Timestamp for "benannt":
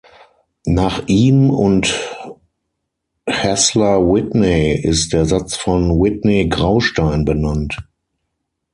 7.23-7.77